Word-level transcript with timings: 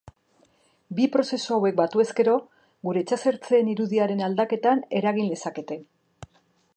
Bi 0.99 1.03
prozesu 1.15 1.53
hauek 1.57 1.75
batu 1.81 2.01
ezkero, 2.03 2.33
gure 2.89 3.03
itsasertzeen 3.05 3.71
irudiaren 3.75 4.25
aldaketan 4.29 4.85
eragin 5.01 5.33
lezakete. 5.35 5.79